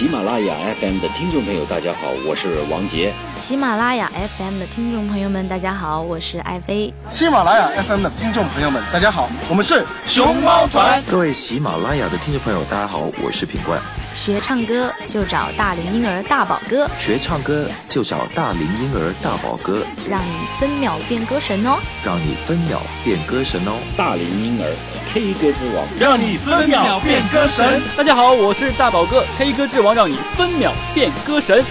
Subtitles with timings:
[0.00, 3.12] 喜马拉雅 FM 的听众朋友，大家好，我是王杰。
[3.38, 6.90] 喜马拉雅 FM 的听众朋友们，大家好，我是艾飞。
[7.10, 11.02] 喜马拉雅 FM 的听众朋友们，大家好，我们是熊猫团。
[11.02, 13.78] 各位喜马拉雅的听众朋友，大家好，我是品冠。
[14.14, 23.78] 学唱歌就找大龄婴儿大宝哥，学唱歌就找大龄婴儿大宝哥，让你分秒变歌神哦，让你分秒变歌神哦。
[23.96, 24.76] 大龄婴儿
[25.12, 27.80] K 歌之王，让你分秒变歌神。
[27.96, 31.64] 大家好，我是大宝哥，K 歌之王，让你分秒变歌神。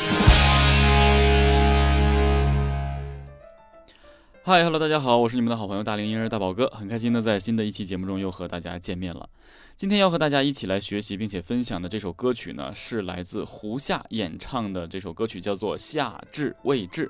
[4.50, 9.30] 嗨，Hello，大家好，我是你们的好朋友大龄婴儿大宝哥，很开心的在新的一期节目中又和大家见面了。
[9.76, 17.06] 今天要和大家一起来学习并且分享的这首歌曲呢，是来自胡夏演唱的这首歌曲，叫做《夏至未至》。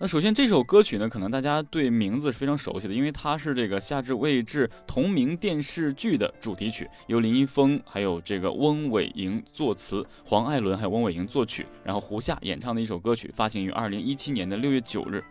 [0.00, 15.22] 那首先这首歌曲呢，可能大家对名字是非常熟悉的，因为它是这个《夏至未至》同名电视剧的主题曲，由林一峰还有这个翁伟莹作词，黄艾伦还有翁伟莹作曲，然后胡夏演唱的一首歌曲，发行于二零一七年的六月九日。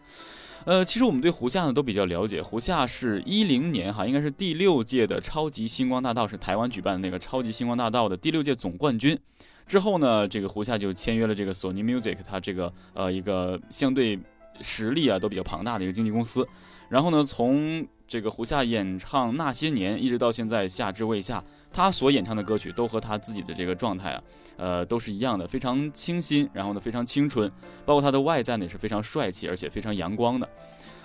[0.65, 2.41] 呃，其实我们对胡夏呢都比较了解。
[2.41, 9.17] 胡夏是一零年哈，应该是第六届的超级星光大道，是台湾举办的那个超级星光大道的第六届总冠军。
[9.65, 14.19] 之后呢，这个胡夏就签约了这个索尼 Music，他这个呃一个相对
[14.61, 16.47] 实力啊都比较庞大的一个经纪公司。
[16.91, 24.23] 然后呢，从这个胡夏演唱那些年一直到现在夏至未夏，他所演唱的歌曲都和他自己的这个状态啊。
[24.57, 27.49] 呃，都是一样的，非常清新，然后呢，非常青春，
[27.85, 30.47] 包括他的外在呢也是非常帅气，而且非常阳光的。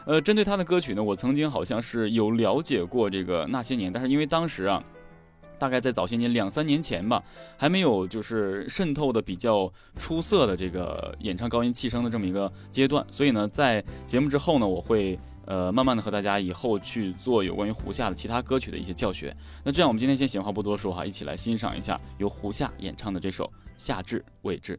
[0.07, 4.83] 呃，针对他的歌曲呢，我曾经好像是有了解过这个那些年，但是因为当时啊，
[5.59, 7.23] 大概在早些年两三年前吧，
[7.57, 15.17] 还没有就是渗透的比较出色的这个演唱高音气声的这么一个阶段，所以呢，在节目之后呢，我会。
[15.47, 19.35] 呃，慢慢的和大家以后去做有关于胡夏的其他歌曲的一些教学。
[19.65, 23.45] 那这样，我们今天先闲话不多说哈，一起来欣赏一下由胡夏演唱的这首
[23.77, 24.77] 《夏至未至》。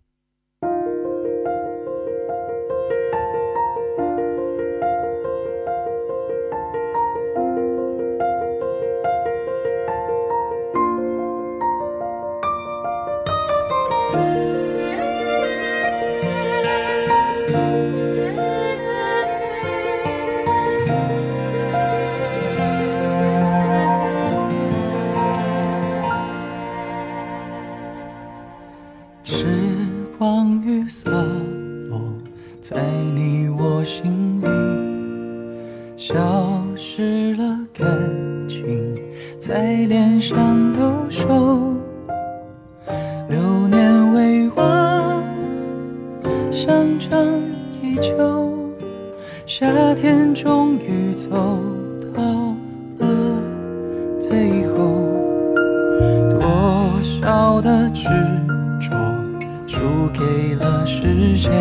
[61.08, 61.52] 时间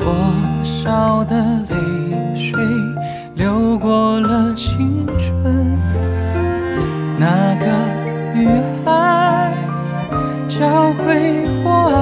[0.00, 0.12] 多
[0.64, 1.36] 少的
[1.70, 1.76] 泪
[2.34, 2.52] 水
[3.36, 5.78] 流过了青春
[7.16, 7.66] 那个
[8.34, 8.48] 女
[8.84, 9.52] 孩
[10.48, 11.96] 教会我爱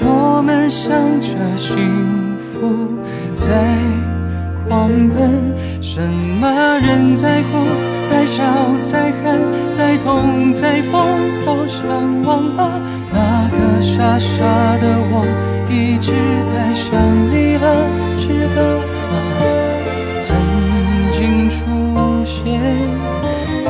[0.00, 2.88] 我们向着幸福
[3.32, 3.78] 在
[4.68, 7.64] 狂奔什么人在哭？
[8.04, 8.42] 在笑
[8.82, 9.38] 在喊
[9.72, 11.00] 在痛在疯
[11.46, 12.81] 好想忘了
[13.82, 14.38] 傻傻
[14.78, 15.26] 的我，
[15.68, 16.12] 一直
[16.46, 16.94] 在想
[17.30, 17.66] 你了，
[18.16, 18.62] 直到
[19.10, 19.12] 我
[20.20, 20.24] 曾
[21.10, 22.60] 经出现
[23.60, 23.68] 在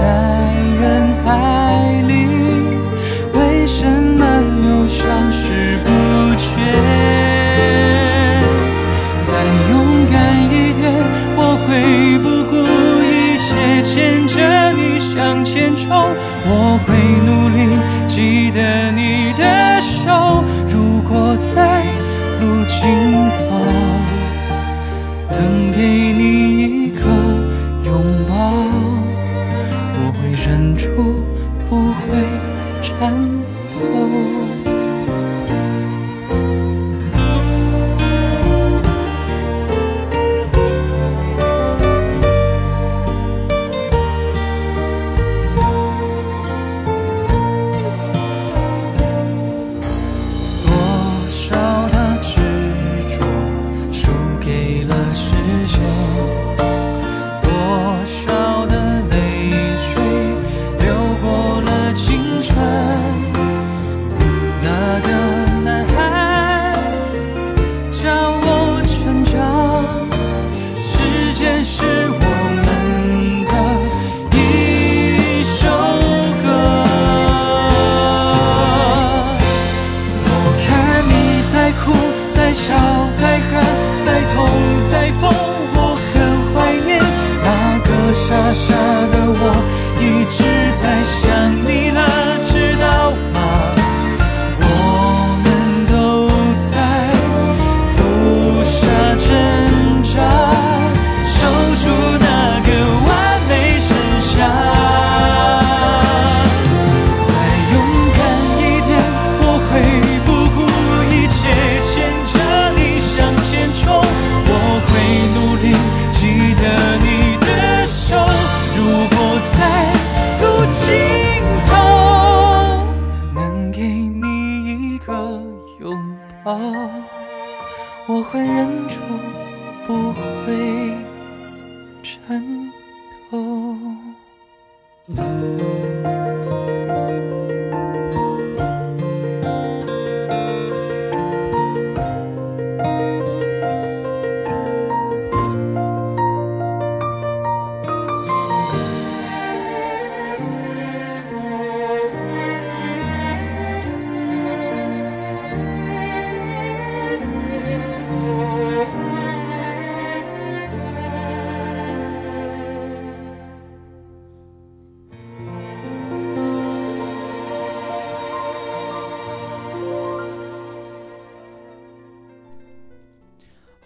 [0.81, 0.83] 人
[1.25, 2.12] 海里，
[3.33, 3.87] 为什
[4.19, 4.51] 么？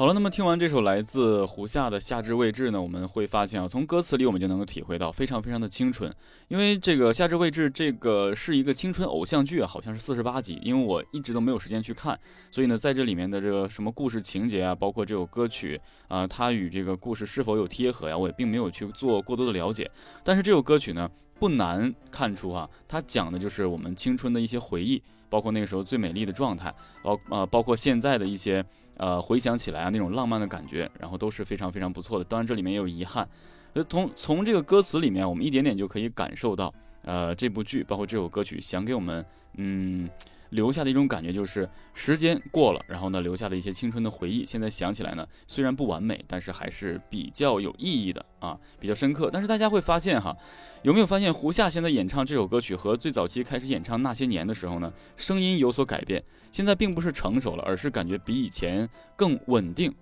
[0.06, 6.14] 好了，那么听完这首来自胡夏的《夏至未至》呢，我们会发现啊，从歌词里我们就能够体会到非常非常的清纯。
[6.46, 10.60] 因为这个《夏至未至》这个是一个青春偶像剧啊，好像是四十八集。
[10.62, 12.16] 因为我一直都没有时间去看，
[12.52, 19.90] 所以呢，在这里面的这个什么故事情节啊，包括这首歌曲啊，它与这个故事是否有贴合呀，我也并没有去做过多的了解。
[20.22, 28.64] 但是这首歌曲呢，不难看出啊，它讲的就是我们青春的一些回忆，包括那个时候最美丽的状态，包呃包括现在的一些。
[28.98, 32.24] 呃，回想起来啊，那种浪漫的感觉，然后都是非常非常不错的。
[32.24, 33.28] 当然，这里面也有遗憾。
[33.74, 36.72] 呃，从从这个歌词里面，我们一点点就可以感受到，
[37.02, 39.22] 呃，这部剧包括这首歌曲想给我们，
[39.58, 40.08] 嗯。
[40.50, 49.30] 留下的一种感觉就是时间过了，然后呢，留下的一些青春的回忆，现在想起来呢，虽然不完美，但是还是比较有意义的啊，比较深刻。
[49.32, 50.36] 但是大家会发现哈，
[50.82, 56.22] 有没有发现胡夏现在演唱这首歌曲和最早期开始演唱那些年的时候呢，声音有所改变？
[56.50, 59.94] 现在并不是成熟了，而是感觉比以前更稳定。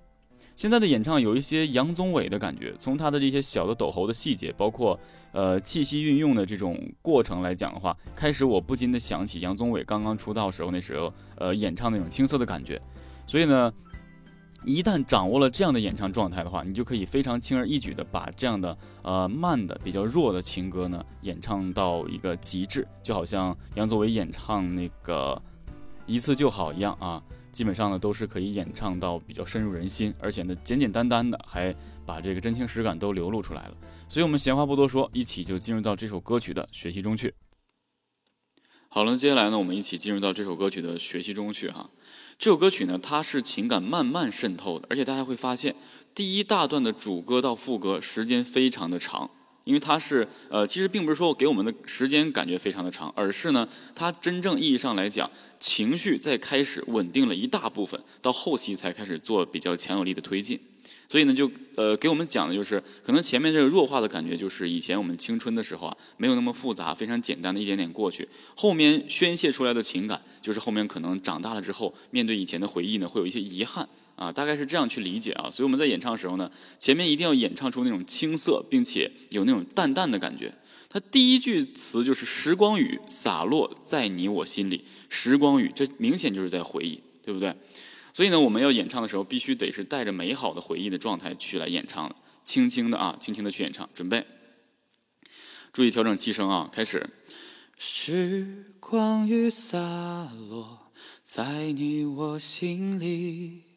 [0.56, 4.99] 现在的演唱有一些杨宗纬的感觉，从他的这些小的抖喉的细节，包括
[5.33, 12.81] 呃气息运用的这种过程来讲的话，开始我不禁的想起杨宗纬刚刚出道时候那时候呃演唱那种青涩的感觉。
[13.27, 13.73] 所以呢，
[14.65, 25.41] 一旦掌握了这样的演唱状态的话，你就可以非常轻而易举的把这样的呃慢的比较弱的情歌呢演唱到一个极致，就好像杨宗纬演唱那个
[26.06, 27.21] 一次就好一样啊。
[27.55, 31.75] 基本上呢都是可以演唱到比较深入人心，而且呢简简单单的还
[32.05, 33.77] 把这个真情实感都流露出来了。
[34.09, 37.33] 所以，我们闲话不多说，一起就进入到这首歌曲的学习中去。
[38.89, 41.91] 好了，接下来呢，我们一起进入到这首歌曲的学习中去哈。
[42.39, 45.75] 这首歌曲呢，它是情感慢慢渗透的，而且大家会发现，
[46.15, 49.31] 第一大段的主歌到副歌时间非常的长。
[49.65, 60.61] 因为它是，呃，其实并不是说给我们的时间感觉非常的长，而是呢，它真正意义上来讲，情绪在开始稳定了一大部分，到后期才开始做比较强有力的推进。
[61.09, 68.29] 所以呢，就呃给我们讲的就是，可能前面这个弱化的感觉，就是以前我们青春的时候啊，没有那么复杂，非常简单的一点点过去。
[68.55, 73.89] 后面宣泄出来的情感，就是后面可能长大了之后，面对以前的回忆呢，会有一些遗憾。
[74.17, 80.55] 啊，大概是这样去理解啊，所以我们在演唱的时候呢，前面一定要演唱出那种青涩，并且有那种淡淡的感觉。
[80.89, 87.53] 它第一句词就是“时光雨洒落在你我心里”，时光雨，这明显就是在回忆，对不对？
[88.13, 93.91] 所以呢，我们要演唱的时候，必须得是带着美好的回忆的状态去来演唱的，轻轻的啊，轻轻的去演唱。
[93.93, 94.25] 准备，
[95.73, 97.11] 注意调整气声啊，开始。
[97.77, 100.93] 时光雨洒落
[101.25, 103.73] 在你我心里。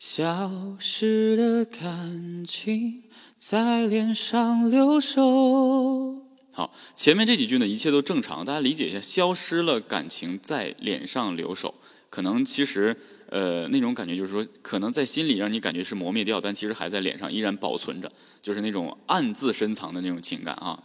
[0.00, 3.02] 消失的感情
[3.36, 6.24] 在脸上留守。
[6.52, 8.98] 好，前面这几句呢，一切都正常，大家理解一下。
[8.98, 11.74] 消失了感情在脸上留守，
[12.08, 12.96] 可能其实
[13.28, 20.82] 呃那种感觉就是说，可能在心里让你感觉是磨灭掉，但其实还在脸上依然保存着，就是那种暗自深藏的那种情感啊。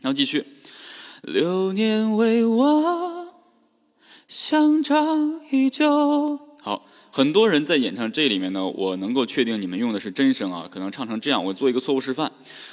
[0.00, 0.46] 然后继续，
[1.22, 3.26] 流年未忘，
[4.28, 6.47] 香樟依旧。
[7.10, 12.30] 很多人在演唱这里面呢，我能够确定你们用的是真声啊，可能唱成这样，我做一个错误示范。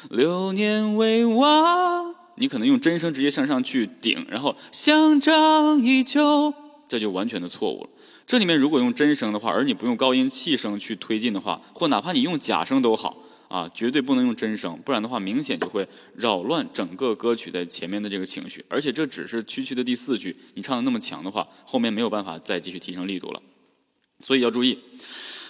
[0.09, 6.53] 流年未忘，你可能用真声直接上上去顶，然后香樟依旧，
[6.87, 7.89] 这就完全的错误了。
[8.27, 18.63] 这里面如果用真声的话，而你不用高音气声去推进的话，或哪怕你用假声都好啊，绝对不能用真声，不然的话明显就会扰乱整个歌曲在前面的这个情绪。
[18.67, 23.41] 而且这只是区区的第四句，你唱的那么强的话，后面没有办法再继续提升力度了。
[24.25, 24.79] 所以要注意，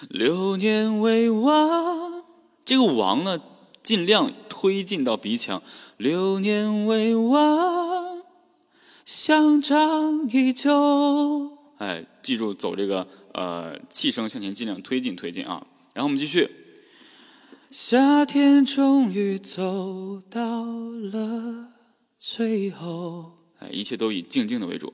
[0.10, 2.26] 流年未忘，
[2.66, 3.42] 这个亡呢，
[3.82, 5.64] 尽量推进到鼻腔。
[5.96, 8.22] 流年未忘，
[9.06, 11.58] 香樟依旧。
[11.78, 15.66] 哎，记住走这个呃气声向前，尽量推进推进啊。
[15.94, 16.50] 然后我们继续，
[17.72, 21.70] 夏天终于走到了
[22.18, 23.38] 最后。
[23.60, 24.94] 哎，一切都以静静的为主。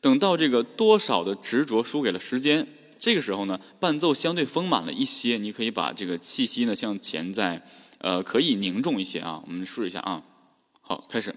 [0.00, 2.66] 等到这个多少的执着输给了时间。
[2.98, 7.62] 这个时候呢，伴奏相对丰满了一些，你可以把这个气息呢向前再，
[7.98, 9.42] 呃，可以凝重一些啊。
[9.46, 10.22] 我们试一下啊。
[10.80, 11.34] 好，开始。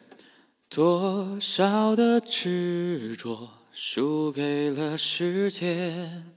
[0.70, 6.34] 多少的执着输给了时间，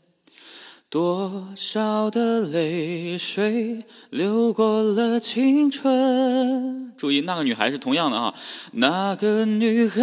[0.89, 6.93] 多少的泪水流过了青春。
[6.97, 8.35] 注意，那个女孩是同样的啊，
[8.73, 10.03] 那个女孩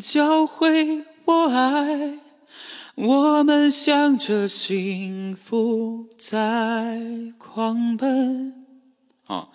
[0.00, 2.20] 教会我爱。
[2.96, 8.64] 我们向着幸福在狂奔。
[9.26, 9.48] 啊，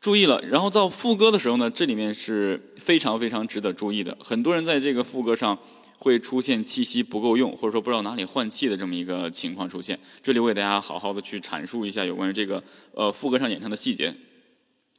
[0.00, 4.16] 注意了，然后到副歌的时候呢，这里面是非常非常值得注意的。
[4.22, 5.58] 很多人在这个副歌上
[5.98, 9.98] 会出现气息不够用，或者说不知道哪里换气的这么一个情况出现。
[10.22, 14.14] 这里我给大家好好的去阐述一下有关于这个呃副歌上演唱的细节。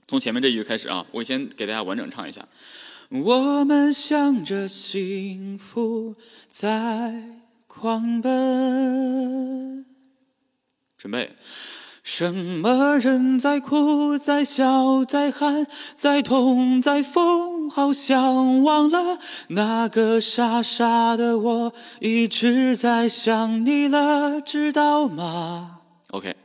[0.06, 2.46] 从前面这一句开始啊，我先给大家完整唱一下。
[3.10, 6.16] 我们向着幸福
[6.50, 7.45] 在。
[7.77, 9.86] 狂奔，
[10.98, 11.36] 准备。
[12.01, 26.36] 什么人在哭，在笑，在喊，在痛，在疯，好像忘了那个傻傻的我，一直在想你了，知道吗？OK，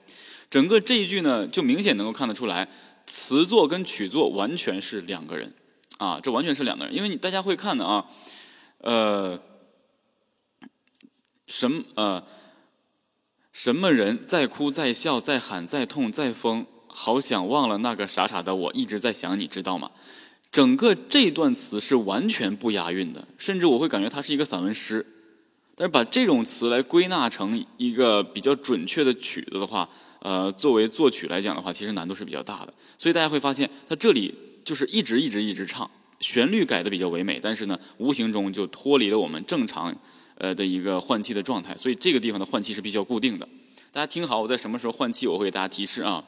[0.50, 2.68] 整个这一句呢，就明显能够看得出来，
[3.06, 5.54] 词作跟曲作完全是两个人
[5.98, 8.06] 啊，这完全是两个人，因为你大家会看的啊，
[8.78, 9.40] 呃。
[11.50, 12.24] 什么呃，
[13.52, 19.90] 什么人在哭在笑在喊在痛在疯，好想忘了那个傻傻的我，一直在想你，知道吗？
[20.52, 25.04] 整个这段词是完全不押韵的，甚至我会感觉它是一个散文诗。
[25.74, 29.88] 但是把这种词来归纳成一个比较准确的曲子的话，
[30.20, 32.74] 呃，作为作曲来讲的话，其实难度是比较大的。
[32.96, 35.90] 所以大家会发现，它这里就是一直一直一直唱，
[36.20, 39.96] 旋律改的比较唯美，但是呢，无形中就脱离了我们正常。
[40.40, 43.46] 呃的一个换气的状态，所以这个地方的换气是比较固定的。
[43.92, 46.24] 大家听好，我在什么时候换气，我会给大家提示啊。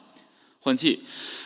[0.59, 1.01] 换气，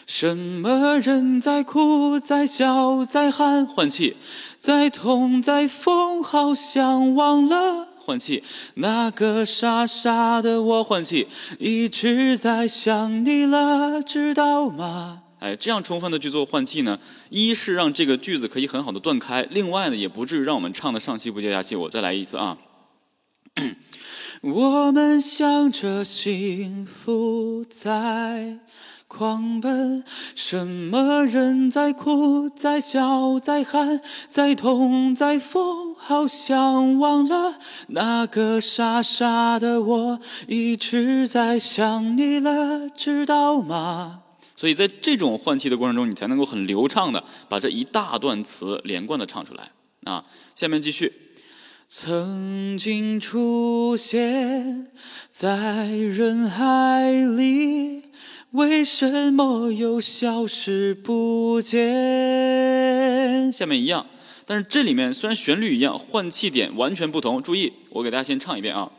[0.05, 3.65] 什么人在哭，在笑，在喊？
[3.65, 4.15] 换气，
[4.59, 7.88] 在痛，在疯，好像忘了。
[8.00, 8.43] 换气，
[8.75, 10.83] 那个傻傻的我。
[10.83, 15.24] 换气，一直在想你了，知道吗？
[15.39, 21.75] 哎，这样充分的去做换气呢，一是让这个句子可以很好的断开，另外呢，也不至于让我们唱的上气不接下气。
[21.75, 22.58] 我再来一次啊，
[24.41, 28.60] 我们向着幸福在
[29.08, 30.03] 狂奔，
[30.36, 37.58] 什么人在哭，在笑，在喊，在痛，在疯，好像忘了
[37.89, 44.24] 那个傻傻的我，一直在想你了，知道吗？
[44.57, 49.71] 所以在这种换气的过程中，你才能够很流畅的把这一大段词连贯的唱出来
[50.05, 50.25] 啊！
[50.55, 51.13] 下面继续，
[51.87, 54.87] 曾经出现
[55.29, 58.05] 在人海里，
[58.49, 63.53] 为什么又消失不见？
[63.53, 64.07] 下面一样，
[64.47, 67.43] 但是这里面虽然旋律一样，换气点完全不同。
[67.43, 68.91] 注意，我给大家先唱一遍啊。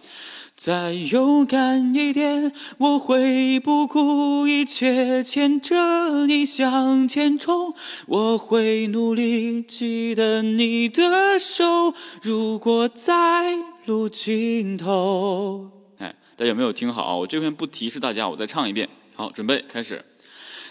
[0.58, 7.72] 再勇敢一点，我会不顾一切牵着你向前冲。
[8.08, 13.54] 我会努力记得你的手，如果在
[13.86, 15.70] 路尽头。
[15.98, 17.18] 哎，大家有没有听好？
[17.18, 18.88] 我这边不提示大家，我再唱一遍。
[19.14, 20.04] 好，准备开始。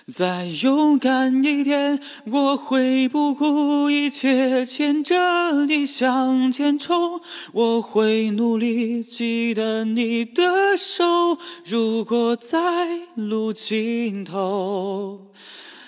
[0.10, 2.00] 再勇敢一点，
[2.32, 7.20] 我会不顾一切牵着你向前冲。
[7.52, 15.34] 我会努力记得你的手，如果在路尽头，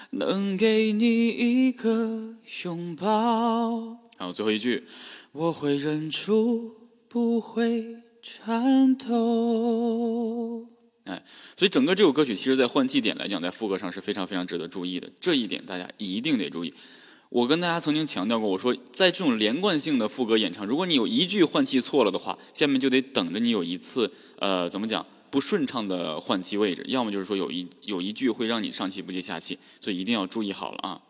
[0.09, 2.35] 能给你一个
[2.65, 3.99] 拥抱。
[4.17, 4.83] 好，最后一句，
[5.31, 6.73] 我会忍住，
[7.07, 7.85] 不会
[8.21, 10.67] 颤抖。
[11.09, 11.23] 哎，
[11.57, 15.09] 所以整个这首歌曲，其实在换气点来讲，在副歌上是非常非常值得注意的。
[15.19, 16.73] 这一点大家一定得注意。
[17.29, 31.01] 我跟大家曾经强调过，我说在这种连贯性的副歌演唱，如果你有一句换气错了的话，下面就得等着你有一次，呃，怎么讲不顺畅的换气位置，要么就是说有一有一句会让你上气不接下气，所以一定要注意好了啊。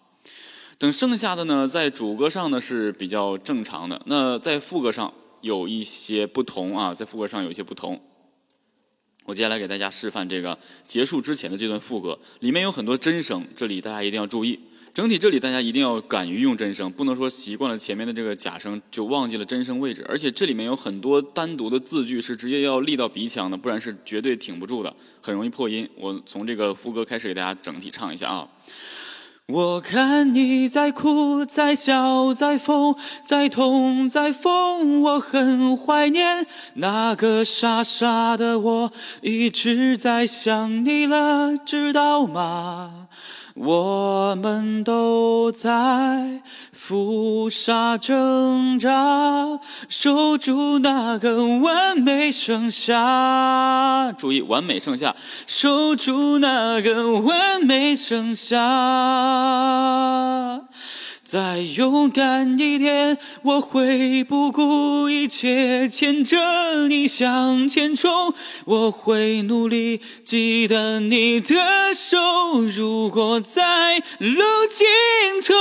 [0.77, 8.01] 等剩下的呢，在主歌上呢是比较正常的，那在副歌上有一些不同啊，在副歌上有一些不同。
[9.29, 10.57] 我接下来给大家示范这个
[10.87, 14.59] 结束之前的这段副歌，里面有很多真声，这里大家一定要注意。
[14.91, 20.03] 整体这里大家一定要敢于用真声，不能说习惯了前面的这个假声就忘记了真声位置。
[20.09, 25.87] 而且这里面有很多单独的字句是直接要立到鼻腔的，不然是绝对挺不住的，很容易破音。
[25.95, 28.49] 我从这个副歌开始给大家整体唱一下啊。
[29.51, 38.91] 我看你在哭，在笑，在疯，在痛，在疯，我很怀念那个傻傻的我，
[39.21, 43.07] 一直在想你了，知道吗？
[43.61, 54.13] 我们都在浮沙挣扎，守住那个完美盛夏。
[54.17, 55.13] 注意，完美盛夏，
[55.45, 58.55] 守住那个完美盛夏。
[61.31, 68.33] 再勇敢一点，我会不顾一切牵着你向前冲。
[68.65, 72.17] 我会努力记得你的手，
[72.75, 74.87] 如果在路尽
[75.45, 75.53] 头。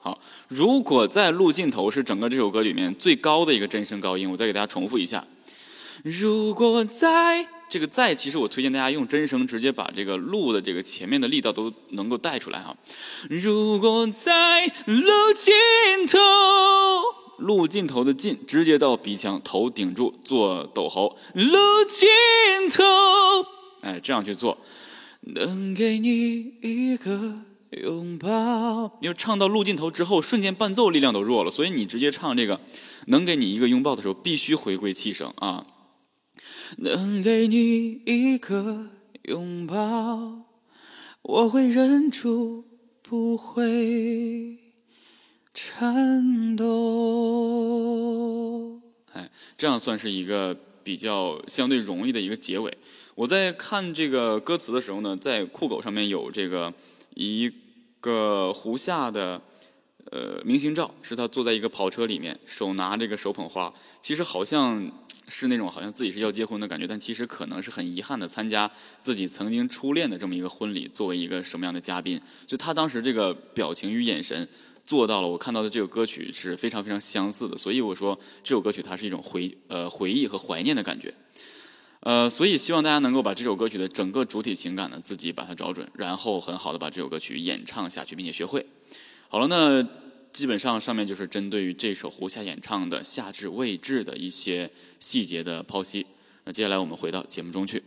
[0.00, 5.24] 好，如果在路尽头是整个这首歌里面最高的一个真声高音，我再给大家重复一下。
[6.04, 7.48] 如果在。
[7.70, 12.76] 这个在，其实我推荐大家用真声直接把这个路的这个前面的力道都能够带出来哈。
[13.30, 15.54] 如果在路尽
[16.08, 16.18] 头，
[17.38, 21.16] 路尽头的尽直接到鼻腔，头顶住做抖喉。
[21.34, 21.44] 路
[21.88, 22.08] 尽
[22.68, 22.82] 头，
[23.82, 24.58] 哎，这样去做，
[25.20, 27.44] 能给你一个
[27.82, 28.98] 拥抱。
[29.00, 32.60] 因为唱到路尽头之后，瞬间伴奏力量都弱了，所以你直接唱这个
[33.06, 35.64] 能给你一个拥抱的时候，必须回归气声啊。
[36.78, 38.90] 能给你一个
[39.22, 40.46] 拥抱，
[41.22, 42.64] 我会忍住
[43.02, 44.58] 不会
[45.52, 46.66] 颤抖。
[49.12, 52.78] 哎，这样算是一个比较相对容易的一个结尾。
[53.16, 56.72] 我在看这个歌词的时候呢，在酷狗上面有这个
[57.14, 57.52] 一
[58.00, 59.42] 个胡夏的
[60.10, 64.90] 呃明星照，是他坐在一个跑车里面，手拿这个手捧花，其实好像。
[65.32, 72.20] 是那种好像自己是要结婚的感觉，但其实可能是很遗憾的参加自己曾经初恋的这么一个婚礼，作为一个什么样的嘉宾？
[72.48, 74.48] 就他当时这个表情与眼神，
[74.84, 77.56] 做到了我看到的这个歌曲是非常非常相似的。
[77.56, 81.14] 所以我说这首歌曲它是一种回呃回忆和怀念的感觉。
[82.00, 88.66] 呃，所以希望大家能够把这首歌曲的整个主体情感呢自己把它找准，然后很好的把这首歌曲演唱下去，并且学会。
[89.30, 89.88] 好了，那。
[90.32, 96.06] 基本上上面就是针对于这首胡夏演唱的夏至未至的一些细节的剖析。
[96.44, 97.82] 那接下来我们回到节目中去。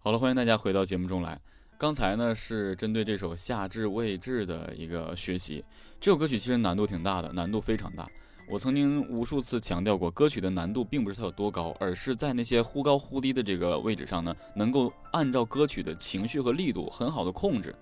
[0.00, 1.40] 好了，欢迎大家回到节目中来。
[1.78, 5.64] 刚才呢是针对这首夏至未至的一个学习。
[6.00, 8.10] 这首歌曲其实难度挺大的，难度非常大。
[8.48, 17.74] 我曾经无数次强调过，歌曲的难度并不是它有多高，而是在那些忽高忽低的这个位置上呢，能够按照歌曲的情绪和力度很好的控制，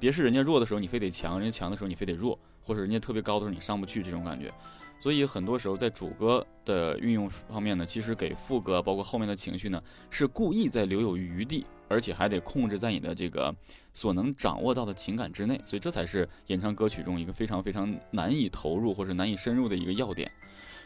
[0.00, 4.52] 别是人家弱的时候你非得强，人家强的时候你非得弱，或者人家特别高的时候你上不去这种感觉。
[4.98, 11.64] 所以很多时候在主歌的运用方面呢，其实给副歌包括后面的情绪呢，是故意在留有余地。
[11.90, 13.50] 而且还得控制在你的这个
[13.94, 20.30] 所能掌握到的情感之内，所以这才是演唱歌曲中一个非常非常难以投入或者难以深入的一个要点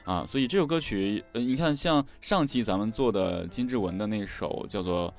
[0.04, 0.24] 啊！
[0.24, 5.12] 所以这首歌曲，呃，你看像上期咱们做的金志文的那首叫做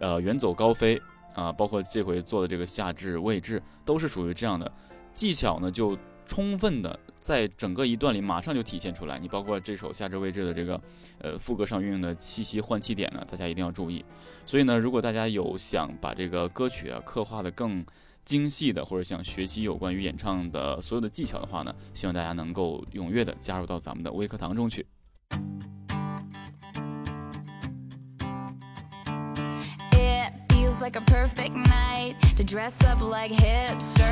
[0.00, 1.00] 呃远走高飞
[1.36, 4.68] 啊，包括这回做的这个夏至未至，都是属于这样的
[5.12, 5.96] 技巧呢，就
[6.32, 6.98] 充分的。
[7.20, 9.18] 在整个一段里，马上就体现出来。
[9.18, 10.80] 你包括这首夏至未至的这个，
[11.18, 14.02] 呃，副歌上运用的气息换气点呢，大家一定要注意。
[14.46, 17.84] 所以呢，如果大家有想把这个歌曲啊刻画的更
[18.24, 24.86] 精细的，或者想学习有关于演唱的所有的技巧的话呢，希望大家能够踊跃的加入到咱们的微课堂中去。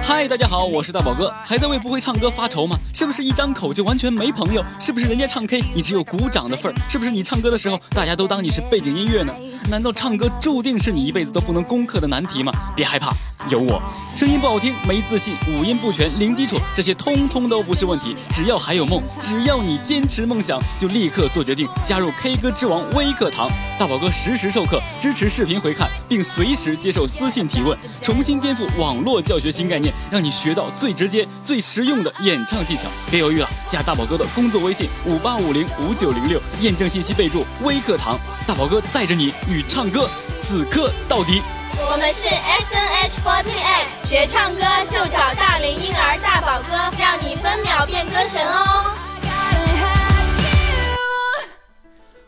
[0.03, 2.79] 嗨，大家好，我是大宝哥，还在为不会唱歌发愁吗？
[2.95, 4.65] 是不是一张口就完全没朋友？
[4.79, 6.75] 是不是人家唱 K 你只有鼓掌的份儿？
[6.89, 9.35] 是不是你唱歌的时候大家都当你是背景音乐呢？
[9.69, 12.53] 难道唱歌注定是你一辈子都不能攻克的难题吗？
[12.77, 13.13] 别害怕，
[13.49, 13.81] 有我。
[14.17, 18.17] 声音不好听，没自信，五音不全，零基础，这些通通都不是问题。
[18.33, 23.49] 只要还有梦，只要你坚持梦想，就立刻做决定，加入 K 歌之王微课堂。
[23.79, 32.89] 大宝哥实时授课，支持视频回看，并随时接受私信提问，重新颠覆网络教学新概念，让你学到最直接、最实用的演唱技巧。
[33.11, 38.19] 别犹豫了，加大宝哥的工作微信五八五零五九零六，验证信息备注微课堂。
[38.47, 41.41] 大宝哥带着你与唱歌死磕到底。
[41.89, 49.00] 我们是 S N H forty eight，学唱歌就找大龄婴儿大宝哥，让你分秒变歌神哦。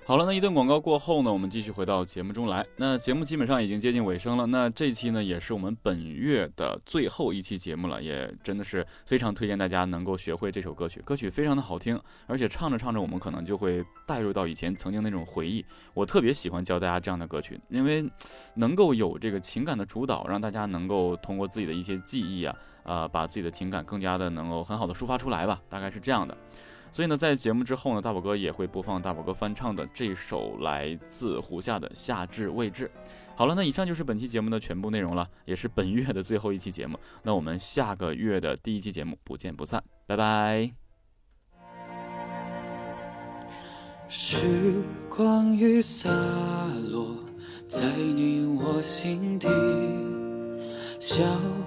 [0.05, 2.67] 好了，那一段广告过后呢，我们继续回到节目中来。
[2.77, 4.45] 那节目基本上已经接近尾声了。
[4.47, 11.01] 那这期呢，也是我们本月的最后一期节目了，也真的是非常推荐大家能够学会这首歌曲。
[11.03, 15.65] 歌曲非常的好听，而且唱着唱着，我们可能就会带入到以前曾经那种回忆。
[15.95, 18.05] 我特别喜欢教大家这样的歌曲，因为
[18.57, 26.37] 能够有这个情感的主导，让大家能够通过自己的一些记忆啊，呃，把自己的情感更加的能够很好的抒发出来吧，大概是这样的。
[26.93, 32.87] 所以呢，在节目之后呢，大宝哥也会播放大宝哥翻唱的这首来自胡夏的《夏至未至》。
[33.35, 36.99] 好了，那以上就是本期节目的全部内容了，也是本月的最后一期节目。
[37.23, 40.71] 那我们下个月的第一期节目不见不散，拜拜。
[44.07, 46.11] 时光雨洒
[46.91, 47.17] 落
[47.67, 49.49] 在你我心底。
[51.05, 51.21] 消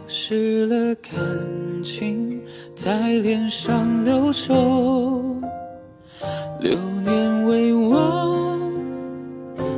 [0.08, 1.12] 失了感
[1.84, 2.42] 情，
[2.74, 4.54] 在脸上留守，
[6.62, 8.58] 流年未忘，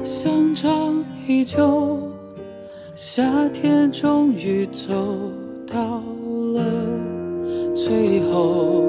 [0.03, 2.07] 香樟依旧。
[2.95, 4.93] 夏天终于走
[5.65, 6.03] 到
[6.53, 6.63] 了
[7.73, 8.83] 最后，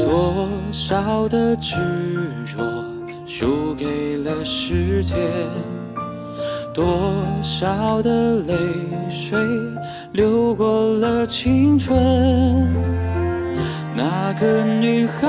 [0.00, 1.76] 多少的执
[2.46, 2.64] 着
[3.26, 5.18] 输给了时间。
[6.78, 7.12] 多
[7.42, 8.54] 少的泪
[9.10, 9.36] 水
[10.12, 11.98] 流过了青春？
[13.96, 15.26] 那个女孩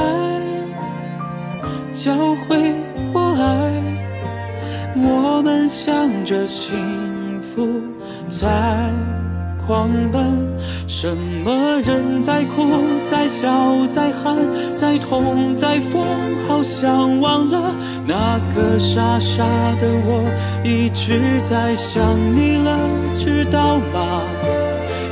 [1.91, 2.13] 教
[2.45, 2.75] 会
[3.12, 3.73] 我爱，
[4.95, 7.81] 我们向着幸福
[8.29, 8.47] 在。
[9.65, 10.21] 狂奔，
[11.01, 14.35] 什么人在哭，在笑，在喊，
[14.75, 16.05] 在痛，在疯，
[16.45, 17.73] 好像忘了
[18.05, 19.45] 那个傻傻
[19.79, 20.29] 的我
[20.62, 22.03] 一直在想
[22.35, 22.77] 你了，
[23.15, 24.21] 知道吗？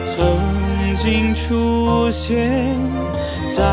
[0.04, 2.76] 曾经出现
[3.48, 3.64] 在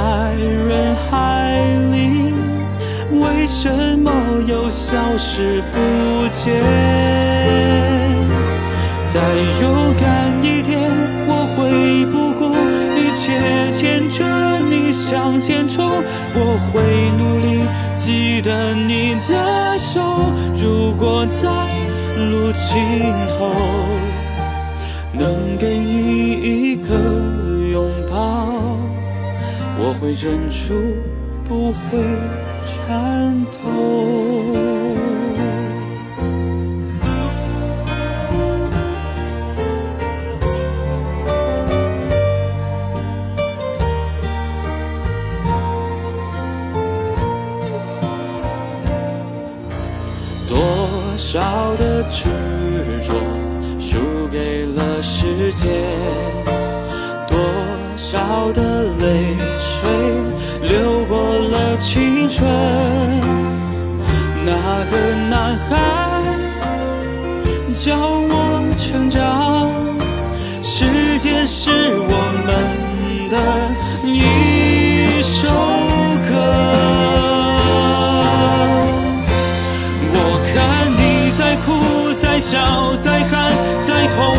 [0.68, 1.58] 人海
[1.90, 2.32] 里，
[3.10, 4.12] 为什么
[4.46, 6.62] 又消失不见？
[9.08, 9.20] 再
[9.60, 10.88] 勇敢一点，
[11.74, 12.54] 会不顾
[12.96, 15.90] 一切牵着你向前冲。
[16.32, 20.00] 我会努力记得你的手，
[20.54, 21.48] 如果在
[22.16, 22.78] 路尽
[23.36, 23.50] 头
[25.12, 26.94] 能给你一个
[27.72, 28.46] 拥抱，
[29.76, 30.74] 我会忍住
[31.48, 31.98] 不会
[32.64, 33.93] 颤抖。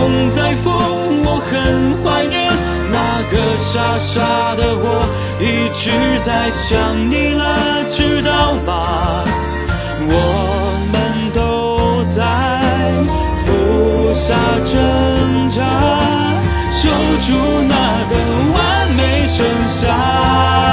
[0.06, 0.72] 风再疯，
[1.26, 2.54] 我很怀念
[2.92, 5.04] 那个傻傻的我，
[5.40, 5.90] 一直
[6.24, 9.26] 在想你了，知道吗？
[10.08, 10.14] 我
[10.92, 12.22] 们都在
[13.48, 14.36] 负下
[14.72, 15.58] 挣扎，
[16.70, 16.88] 守
[17.26, 17.34] 住
[17.68, 17.74] 那
[18.08, 18.14] 个
[18.54, 18.58] 完
[18.96, 20.65] 美盛夏。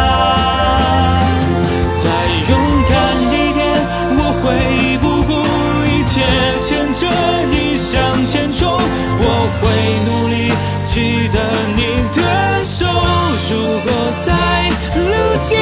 [14.24, 15.10] 在路
[15.42, 15.58] 尽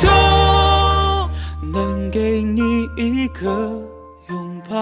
[0.00, 1.28] 头
[1.70, 2.60] 能给你
[2.96, 3.44] 一个
[4.28, 4.76] 拥抱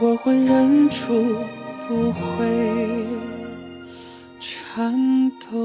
[0.00, 1.36] 我会忍住
[1.86, 2.16] 不会
[4.40, 5.56] 颤抖。